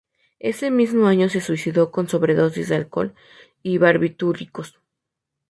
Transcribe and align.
Ese 0.39 0.71
mismo 0.71 1.05
año 1.05 1.29
se 1.29 1.41
suicidó 1.41 1.91
con 1.91 2.05
una 2.05 2.09
sobredosis 2.09 2.69
de 2.69 2.75
alcohol 2.75 3.13
y 3.61 3.77
barbitúricos. 3.77 4.79